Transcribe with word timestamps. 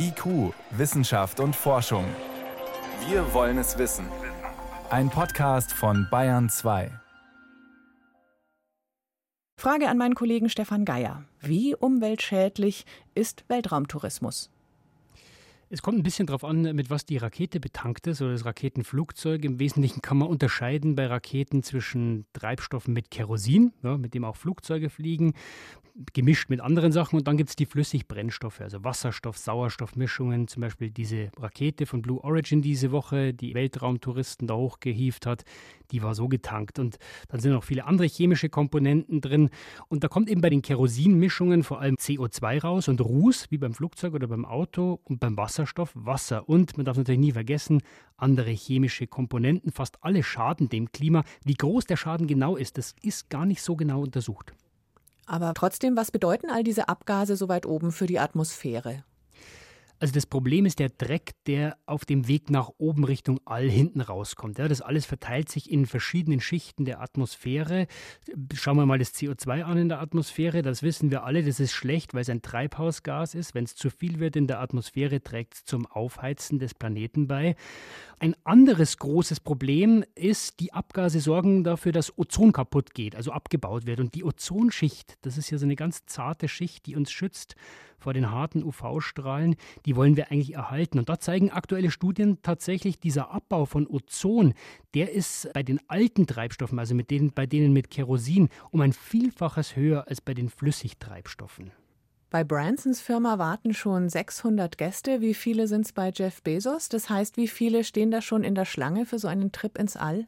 IQ, 0.00 0.54
Wissenschaft 0.70 1.40
und 1.40 1.56
Forschung. 1.56 2.04
Wir 3.08 3.34
wollen 3.34 3.58
es 3.58 3.78
wissen. 3.78 4.06
Ein 4.90 5.10
Podcast 5.10 5.72
von 5.72 6.06
Bayern 6.08 6.48
2. 6.48 6.92
Frage 9.60 9.88
an 9.88 9.98
meinen 9.98 10.14
Kollegen 10.14 10.48
Stefan 10.48 10.84
Geier. 10.84 11.24
Wie 11.40 11.74
umweltschädlich 11.74 12.86
ist 13.16 13.44
Weltraumtourismus? 13.48 14.50
Es 15.70 15.82
kommt 15.82 15.98
ein 15.98 16.02
bisschen 16.02 16.26
darauf 16.26 16.44
an, 16.44 16.62
mit 16.62 16.88
was 16.88 17.04
die 17.04 17.18
Rakete 17.18 17.60
betankt 17.60 18.06
ist 18.06 18.22
oder 18.22 18.32
das 18.32 18.46
Raketenflugzeug. 18.46 19.44
Im 19.44 19.58
Wesentlichen 19.58 20.00
kann 20.00 20.16
man 20.16 20.28
unterscheiden 20.28 20.94
bei 20.94 21.06
Raketen 21.06 21.62
zwischen 21.62 22.24
Treibstoffen 22.32 22.94
mit 22.94 23.10
Kerosin, 23.10 23.74
ja, 23.82 23.98
mit 23.98 24.14
dem 24.14 24.24
auch 24.24 24.36
Flugzeuge 24.36 24.88
fliegen, 24.88 25.34
gemischt 26.12 26.48
mit 26.48 26.60
anderen 26.60 26.92
Sachen. 26.92 27.16
Und 27.16 27.28
dann 27.28 27.36
gibt 27.36 27.50
es 27.50 27.56
die 27.56 27.66
Flüssigbrennstoffe, 27.66 28.62
also 28.62 28.82
Wasserstoff, 28.82 29.36
Sauerstoffmischungen. 29.36 30.48
Zum 30.48 30.62
Beispiel 30.62 30.90
diese 30.90 31.30
Rakete 31.36 31.84
von 31.86 32.00
Blue 32.00 32.22
Origin 32.22 32.62
diese 32.62 32.90
Woche, 32.90 33.34
die 33.34 33.54
Weltraumtouristen 33.54 34.46
da 34.46 34.54
hochgehievt 34.54 35.26
hat, 35.26 35.44
die 35.90 36.02
war 36.02 36.14
so 36.14 36.28
getankt. 36.28 36.78
Und 36.78 36.98
dann 37.28 37.40
sind 37.40 37.52
noch 37.52 37.64
viele 37.64 37.84
andere 37.84 38.06
chemische 38.06 38.48
Komponenten 38.48 39.20
drin. 39.20 39.50
Und 39.88 40.04
da 40.04 40.08
kommt 40.08 40.30
eben 40.30 40.40
bei 40.40 40.50
den 40.50 40.62
Kerosinmischungen 40.62 41.62
vor 41.62 41.80
allem 41.80 41.96
CO2 41.96 42.62
raus 42.62 42.88
und 42.88 43.00
Ruß, 43.00 43.50
wie 43.50 43.58
beim 43.58 43.74
Flugzeug 43.74 44.14
oder 44.14 44.28
beim 44.28 44.44
Auto. 44.44 45.00
Und 45.04 45.20
beim 45.20 45.36
Wasserstoff 45.58 45.92
Wasser. 45.94 46.48
Und 46.48 46.76
man 46.76 46.86
darf 46.86 46.96
natürlich 46.96 47.20
nie 47.20 47.32
vergessen, 47.32 47.82
andere 48.16 48.50
chemische 48.50 49.06
Komponenten. 49.06 49.72
Fast 49.72 49.98
alle 50.02 50.22
schaden 50.22 50.68
dem 50.68 50.92
Klima. 50.92 51.24
Wie 51.44 51.54
groß 51.54 51.84
der 51.86 51.96
Schaden 51.96 52.26
genau 52.26 52.56
ist, 52.56 52.78
das 52.78 52.94
ist 53.02 53.28
gar 53.28 53.44
nicht 53.44 53.62
so 53.62 53.76
genau 53.76 54.02
untersucht. 54.02 54.54
Aber 55.26 55.52
trotzdem, 55.54 55.96
was 55.96 56.10
bedeuten 56.10 56.48
all 56.50 56.62
diese 56.62 56.88
Abgase 56.88 57.36
so 57.36 57.48
weit 57.48 57.66
oben 57.66 57.92
für 57.92 58.06
die 58.06 58.18
Atmosphäre? 58.18 59.04
Also 60.00 60.14
das 60.14 60.26
Problem 60.26 60.64
ist 60.64 60.78
der 60.78 60.90
Dreck, 60.90 61.32
der 61.46 61.76
auf 61.84 62.04
dem 62.04 62.28
Weg 62.28 62.50
nach 62.50 62.70
oben 62.78 63.02
Richtung 63.02 63.40
All 63.44 63.68
hinten 63.68 64.00
rauskommt. 64.00 64.58
Ja, 64.58 64.68
das 64.68 64.80
alles 64.80 65.06
verteilt 65.06 65.48
sich 65.48 65.70
in 65.70 65.86
verschiedenen 65.86 66.40
Schichten 66.40 66.84
der 66.84 67.00
Atmosphäre. 67.00 67.88
Schauen 68.54 68.76
wir 68.76 68.86
mal 68.86 68.98
das 68.98 69.12
CO2 69.14 69.62
an 69.62 69.76
in 69.76 69.88
der 69.88 70.00
Atmosphäre. 70.00 70.62
Das 70.62 70.84
wissen 70.84 71.10
wir 71.10 71.24
alle, 71.24 71.42
das 71.42 71.58
ist 71.58 71.72
schlecht, 71.72 72.14
weil 72.14 72.20
es 72.20 72.30
ein 72.30 72.42
Treibhausgas 72.42 73.34
ist. 73.34 73.56
Wenn 73.56 73.64
es 73.64 73.74
zu 73.74 73.90
viel 73.90 74.20
wird 74.20 74.36
in 74.36 74.46
der 74.46 74.60
Atmosphäre, 74.60 75.20
trägt 75.20 75.54
es 75.54 75.64
zum 75.64 75.86
Aufheizen 75.86 76.60
des 76.60 76.74
Planeten 76.74 77.26
bei. 77.26 77.56
Ein 78.20 78.36
anderes 78.44 78.98
großes 78.98 79.40
Problem 79.40 80.04
ist, 80.14 80.60
die 80.60 80.72
Abgase 80.72 81.20
sorgen 81.20 81.64
dafür, 81.64 81.92
dass 81.92 82.16
Ozon 82.18 82.52
kaputt 82.52 82.94
geht, 82.94 83.16
also 83.16 83.32
abgebaut 83.32 83.86
wird. 83.86 83.98
Und 83.98 84.14
die 84.14 84.24
Ozonschicht, 84.24 85.18
das 85.22 85.38
ist 85.38 85.50
ja 85.50 85.58
so 85.58 85.66
eine 85.66 85.76
ganz 85.76 86.06
zarte 86.06 86.46
Schicht, 86.46 86.86
die 86.86 86.94
uns 86.94 87.10
schützt 87.10 87.56
vor 87.98 88.14
den 88.14 88.30
harten 88.30 88.62
UV-Strahlen, 88.62 89.56
die 89.88 89.96
wollen 89.96 90.18
wir 90.18 90.30
eigentlich 90.30 90.52
erhalten. 90.52 90.98
Und 90.98 91.08
da 91.08 91.18
zeigen 91.18 91.50
aktuelle 91.50 91.90
Studien 91.90 92.42
tatsächlich, 92.42 93.00
dieser 93.00 93.30
Abbau 93.30 93.64
von 93.64 93.86
Ozon, 93.86 94.52
der 94.92 95.12
ist 95.12 95.50
bei 95.54 95.62
den 95.62 95.80
alten 95.88 96.26
Treibstoffen, 96.26 96.78
also 96.78 96.94
mit 96.94 97.10
denen, 97.10 97.32
bei 97.32 97.46
denen 97.46 97.72
mit 97.72 97.88
Kerosin, 97.88 98.50
um 98.70 98.82
ein 98.82 98.92
Vielfaches 98.92 99.76
höher 99.76 100.06
als 100.06 100.20
bei 100.20 100.34
den 100.34 100.50
Flüssigtreibstoffen. 100.50 101.72
Bei 102.28 102.44
Bransons 102.44 103.00
Firma 103.00 103.38
warten 103.38 103.72
schon 103.72 104.10
600 104.10 104.76
Gäste. 104.76 105.22
Wie 105.22 105.32
viele 105.32 105.66
sind 105.66 105.86
es 105.86 105.94
bei 105.94 106.12
Jeff 106.14 106.42
Bezos? 106.42 106.90
Das 106.90 107.08
heißt, 107.08 107.38
wie 107.38 107.48
viele 107.48 107.82
stehen 107.82 108.10
da 108.10 108.20
schon 108.20 108.44
in 108.44 108.54
der 108.54 108.66
Schlange 108.66 109.06
für 109.06 109.18
so 109.18 109.26
einen 109.26 109.52
Trip 109.52 109.78
ins 109.78 109.96
All? 109.96 110.26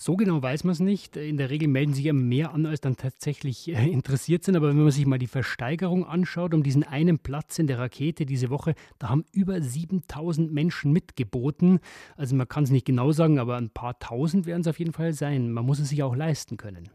So 0.00 0.14
genau 0.14 0.40
weiß 0.40 0.62
man 0.62 0.74
es 0.74 0.78
nicht. 0.78 1.16
In 1.16 1.38
der 1.38 1.50
Regel 1.50 1.66
melden 1.66 1.92
sich 1.92 2.04
ja 2.04 2.12
mehr 2.12 2.54
an, 2.54 2.66
als 2.66 2.80
dann 2.80 2.96
tatsächlich 2.96 3.66
äh, 3.66 3.90
interessiert 3.90 4.44
sind. 4.44 4.54
Aber 4.54 4.68
wenn 4.68 4.76
man 4.76 4.92
sich 4.92 5.06
mal 5.06 5.18
die 5.18 5.26
Versteigerung 5.26 6.06
anschaut, 6.06 6.54
um 6.54 6.62
diesen 6.62 6.84
einen 6.84 7.18
Platz 7.18 7.58
in 7.58 7.66
der 7.66 7.80
Rakete 7.80 8.24
diese 8.24 8.48
Woche, 8.48 8.76
da 9.00 9.08
haben 9.08 9.24
über 9.32 9.60
7000 9.60 10.52
Menschen 10.52 10.92
mitgeboten. 10.92 11.80
Also 12.16 12.36
man 12.36 12.46
kann 12.46 12.62
es 12.62 12.70
nicht 12.70 12.86
genau 12.86 13.10
sagen, 13.10 13.40
aber 13.40 13.56
ein 13.56 13.70
paar 13.70 13.98
tausend 13.98 14.46
werden 14.46 14.60
es 14.60 14.68
auf 14.68 14.78
jeden 14.78 14.92
Fall 14.92 15.14
sein. 15.14 15.50
Man 15.50 15.66
muss 15.66 15.80
es 15.80 15.88
sich 15.88 16.04
auch 16.04 16.14
leisten 16.14 16.58
können. 16.58 16.90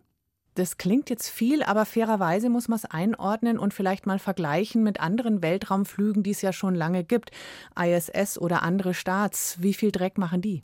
Das 0.56 0.78
klingt 0.78 1.10
jetzt 1.10 1.30
viel, 1.30 1.62
aber 1.62 1.84
fairerweise 1.84 2.50
muss 2.50 2.70
man 2.70 2.78
es 2.78 2.86
einordnen 2.86 3.60
und 3.60 3.74
vielleicht 3.74 4.06
mal 4.06 4.18
vergleichen 4.18 4.82
mit 4.82 5.02
anderen 5.02 5.42
Weltraumflügen, 5.42 6.24
die 6.24 6.32
es 6.32 6.42
ja 6.42 6.54
schon 6.54 6.74
lange 6.74 7.04
gibt. 7.04 7.32
ISS 7.78 8.38
oder 8.38 8.64
andere 8.64 8.94
Staats. 8.94 9.62
Wie 9.62 9.74
viel 9.74 9.92
Dreck 9.92 10.18
machen 10.18 10.42
die? 10.42 10.62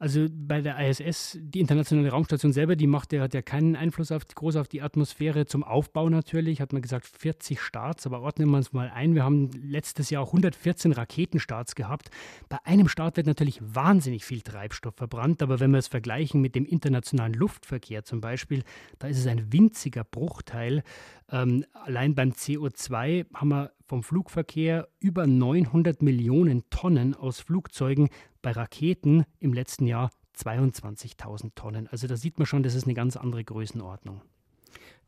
Also 0.00 0.28
bei 0.32 0.62
der 0.62 0.78
ISS, 0.78 1.38
die 1.42 1.60
internationale 1.60 2.08
Raumstation 2.08 2.54
selber, 2.54 2.74
die 2.74 2.86
macht 2.86 3.12
hat 3.12 3.34
ja 3.34 3.42
keinen 3.42 3.76
Einfluss 3.76 4.10
auf, 4.10 4.26
groß 4.26 4.56
auf 4.56 4.66
die 4.66 4.80
Atmosphäre. 4.80 5.44
Zum 5.44 5.62
Aufbau 5.62 6.08
natürlich, 6.08 6.62
hat 6.62 6.72
man 6.72 6.80
gesagt 6.80 7.06
40 7.06 7.60
Starts, 7.60 8.06
aber 8.06 8.22
ordnen 8.22 8.48
wir 8.48 8.56
uns 8.56 8.72
mal 8.72 8.88
ein. 8.88 9.14
Wir 9.14 9.24
haben 9.24 9.50
letztes 9.62 10.08
Jahr 10.08 10.22
auch 10.22 10.28
114 10.28 10.92
Raketenstarts 10.92 11.74
gehabt. 11.74 12.08
Bei 12.48 12.56
einem 12.64 12.88
Start 12.88 13.18
wird 13.18 13.26
natürlich 13.26 13.60
wahnsinnig 13.62 14.24
viel 14.24 14.40
Treibstoff 14.40 14.94
verbrannt, 14.96 15.42
aber 15.42 15.60
wenn 15.60 15.70
wir 15.70 15.78
es 15.78 15.88
vergleichen 15.88 16.40
mit 16.40 16.54
dem 16.54 16.64
internationalen 16.64 17.34
Luftverkehr 17.34 18.02
zum 18.02 18.22
Beispiel, 18.22 18.62
da 19.00 19.08
ist 19.08 19.18
es 19.18 19.26
ein 19.26 19.52
winziger 19.52 20.04
Bruchteil. 20.04 20.82
Ähm, 21.30 21.66
allein 21.74 22.14
beim 22.14 22.30
CO2 22.30 23.26
haben 23.34 23.48
wir 23.48 23.72
vom 23.90 24.02
Flugverkehr 24.02 24.88
über 25.00 25.26
900 25.26 26.00
Millionen 26.00 26.62
Tonnen 26.70 27.14
aus 27.14 27.40
Flugzeugen, 27.40 28.08
bei 28.42 28.52
Raketen 28.52 29.24
im 29.38 29.52
letzten 29.52 29.86
Jahr 29.86 30.10
22.000 30.36 31.54
Tonnen. 31.54 31.88
Also 31.88 32.06
da 32.06 32.16
sieht 32.16 32.38
man 32.38 32.46
schon, 32.46 32.62
das 32.62 32.74
ist 32.74 32.84
eine 32.84 32.94
ganz 32.94 33.16
andere 33.16 33.44
Größenordnung. 33.44 34.22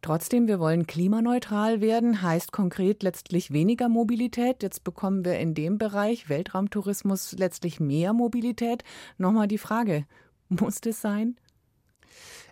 Trotzdem, 0.02 0.48
wir 0.48 0.58
wollen 0.58 0.88
klimaneutral 0.88 1.80
werden, 1.80 2.22
heißt 2.22 2.50
konkret 2.50 3.04
letztlich 3.04 3.52
weniger 3.52 3.88
Mobilität. 3.88 4.64
Jetzt 4.64 4.82
bekommen 4.82 5.24
wir 5.24 5.38
in 5.38 5.54
dem 5.54 5.78
Bereich 5.78 6.28
Weltraumtourismus 6.28 7.32
letztlich 7.38 7.78
mehr 7.78 8.12
Mobilität. 8.12 8.82
Nochmal 9.16 9.46
die 9.46 9.58
Frage, 9.58 10.04
muss 10.48 10.80
das 10.80 11.00
sein? 11.00 11.36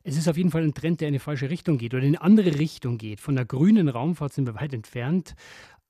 Es 0.03 0.17
ist 0.17 0.29
auf 0.29 0.37
jeden 0.37 0.51
Fall 0.51 0.63
ein 0.63 0.75
Trend, 0.75 1.01
der 1.01 1.09
in 1.09 1.15
eine 1.15 1.21
falsche 1.21 1.51
Richtung 1.51 1.77
geht 1.77 1.93
oder 1.93 2.05
in 2.05 2.17
eine 2.17 2.23
andere 2.23 2.59
Richtung 2.59 2.99
geht. 2.99 3.21
Von 3.21 3.35
der 3.35 3.45
grünen 3.45 3.89
Raumfahrt 3.89 4.33
sind 4.33 4.47
wir 4.47 4.55
weit 4.55 4.73
entfernt. 4.73 5.35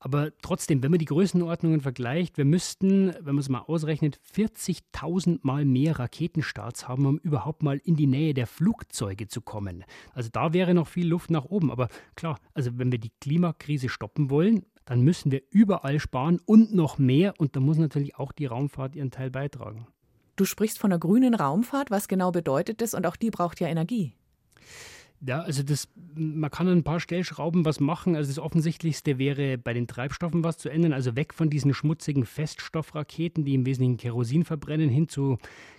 Aber 0.03 0.31
trotzdem, 0.41 0.81
wenn 0.81 0.89
man 0.89 0.97
die 0.97 1.05
Größenordnungen 1.05 1.79
vergleicht, 1.79 2.35
wir 2.39 2.43
müssten, 2.43 3.13
wenn 3.19 3.35
man 3.35 3.37
es 3.37 3.49
mal 3.49 3.59
ausrechnet, 3.59 4.19
40.000 4.35 5.41
Mal 5.43 5.63
mehr 5.63 5.99
Raketenstarts 5.99 6.87
haben, 6.87 7.05
um 7.05 7.19
überhaupt 7.19 7.61
mal 7.61 7.79
in 7.83 7.95
die 7.95 8.07
Nähe 8.07 8.33
der 8.33 8.47
Flugzeuge 8.47 9.27
zu 9.27 9.41
kommen. 9.41 9.85
Also 10.13 10.29
da 10.31 10.53
wäre 10.53 10.73
noch 10.73 10.87
viel 10.87 11.07
Luft 11.07 11.29
nach 11.29 11.45
oben. 11.45 11.69
Aber 11.69 11.87
klar, 12.15 12.39
also 12.55 12.79
wenn 12.79 12.91
wir 12.91 12.97
die 12.97 13.11
Klimakrise 13.21 13.89
stoppen 13.89 14.31
wollen, 14.31 14.65
dann 14.85 15.01
müssen 15.01 15.31
wir 15.31 15.43
überall 15.51 15.99
sparen 15.99 16.39
und 16.45 16.73
noch 16.73 16.97
mehr. 16.97 17.35
Und 17.37 17.55
da 17.55 17.59
muss 17.59 17.77
natürlich 17.77 18.15
auch 18.15 18.31
die 18.31 18.47
Raumfahrt 18.47 18.95
ihren 18.95 19.11
Teil 19.11 19.29
beitragen. 19.29 19.85
Du 20.35 20.45
sprichst 20.45 20.79
von 20.79 20.89
der 20.89 20.97
grünen 20.97 21.35
Raumfahrt. 21.35 21.91
Was 21.91 22.07
genau 22.07 22.31
bedeutet 22.31 22.81
das? 22.81 22.95
Und 22.95 23.05
auch 23.05 23.15
die 23.15 23.29
braucht 23.29 23.59
ja 23.59 23.67
Energie. 23.67 24.15
Ja, 25.23 25.41
also 25.41 25.61
das, 25.61 25.87
man 26.15 26.49
kann 26.49 26.67
an 26.67 26.79
ein 26.79 26.83
paar 26.83 26.99
Stellschrauben 26.99 27.63
was 27.63 27.79
machen. 27.79 28.15
Also 28.15 28.31
das 28.31 28.39
Offensichtlichste 28.39 29.19
wäre 29.19 29.59
bei 29.59 29.71
den 29.73 29.85
Treibstoffen 29.85 30.43
was 30.43 30.57
zu 30.57 30.67
ändern. 30.67 30.93
Also 30.93 31.15
weg 31.15 31.35
von 31.35 31.51
diesen 31.51 31.75
schmutzigen 31.75 32.25
Feststoffraketen, 32.25 33.45
die 33.45 33.53
im 33.53 33.67
Wesentlichen 33.67 33.97
Kerosin 33.97 34.45
verbrennen, 34.45 34.89
hin 34.89 35.07
zu 35.07 35.37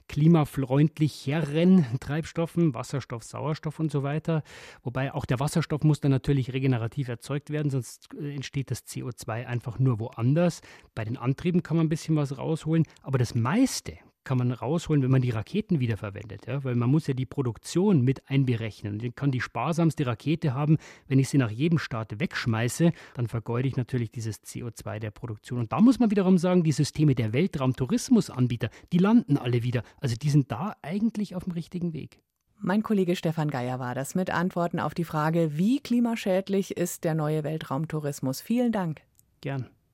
klimafreundlicheren 0.08 1.86
Treibstoffen, 1.98 2.72
Wasserstoff, 2.72 3.24
Sauerstoff 3.24 3.80
und 3.80 3.90
so 3.90 4.04
weiter. 4.04 4.44
Wobei 4.84 5.12
auch 5.12 5.24
der 5.24 5.40
Wasserstoff 5.40 5.82
muss 5.82 6.00
dann 6.00 6.12
natürlich 6.12 6.52
regenerativ 6.52 7.08
erzeugt 7.08 7.50
werden, 7.50 7.70
sonst 7.70 8.10
äh, 8.14 8.34
entsteht 8.34 8.70
das 8.70 8.86
CO2 8.86 9.46
einfach 9.46 9.80
nur 9.80 9.98
woanders. 9.98 10.60
Bei 10.94 11.04
den 11.04 11.16
Antrieben 11.16 11.64
kann 11.64 11.76
man 11.76 11.86
ein 11.86 11.90
bisschen 11.90 12.14
was 12.14 12.38
rausholen, 12.38 12.84
aber 13.02 13.18
das 13.18 13.34
meiste 13.34 13.98
kann 14.24 14.38
man 14.38 14.52
rausholen, 14.52 15.02
wenn 15.02 15.10
man 15.10 15.22
die 15.22 15.30
Raketen 15.30 15.80
wiederverwendet. 15.80 16.46
Ja? 16.46 16.64
Weil 16.64 16.74
man 16.74 16.90
muss 16.90 17.06
ja 17.06 17.14
die 17.14 17.26
Produktion 17.26 18.02
mit 18.02 18.28
einberechnen. 18.28 19.00
Ich 19.02 19.14
kann 19.14 19.30
die 19.30 19.40
sparsamste 19.40 20.06
Rakete 20.06 20.54
haben, 20.54 20.78
wenn 21.08 21.18
ich 21.18 21.28
sie 21.28 21.38
nach 21.38 21.50
jedem 21.50 21.78
Start 21.78 22.20
wegschmeiße, 22.20 22.92
dann 23.14 23.28
vergeude 23.28 23.68
ich 23.68 23.76
natürlich 23.76 24.10
dieses 24.10 24.42
CO2 24.42 24.98
der 24.98 25.10
Produktion. 25.10 25.60
Und 25.60 25.72
da 25.72 25.80
muss 25.80 25.98
man 25.98 26.10
wiederum 26.10 26.38
sagen, 26.38 26.62
die 26.62 26.72
Systeme 26.72 27.14
der 27.14 27.32
Weltraumtourismusanbieter, 27.32 28.70
die 28.92 28.98
landen 28.98 29.36
alle 29.36 29.62
wieder. 29.62 29.82
Also 30.00 30.16
die 30.16 30.30
sind 30.30 30.50
da 30.50 30.76
eigentlich 30.82 31.34
auf 31.34 31.44
dem 31.44 31.52
richtigen 31.52 31.92
Weg. 31.92 32.20
Mein 32.64 32.84
Kollege 32.84 33.16
Stefan 33.16 33.50
Geier 33.50 33.80
war 33.80 33.96
das 33.96 34.14
mit 34.14 34.30
Antworten 34.30 34.78
auf 34.78 34.94
die 34.94 35.02
Frage, 35.02 35.58
wie 35.58 35.80
klimaschädlich 35.80 36.76
ist 36.76 37.02
der 37.02 37.14
neue 37.14 37.42
Weltraumtourismus. 37.42 38.40
Vielen 38.40 38.70
Dank. 38.70 39.02
Gern. 39.40 39.68